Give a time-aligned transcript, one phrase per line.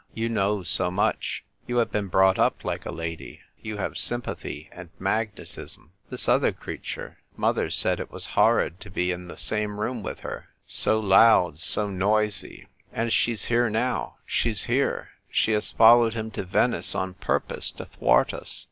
[0.15, 4.67] You know so much; you have been brought up like a lady; you have sympathy
[4.71, 5.91] and magnetism.
[6.11, 10.01] Tliis other crea ture— mother said it was horrid to be in the some room
[10.01, 10.49] with her.
[10.65, 12.67] So loud, so noisy!
[12.91, 17.69] And she's here now, she's here; she has fol lowed him to Venice on purpose
[17.69, 18.59] to thwart us.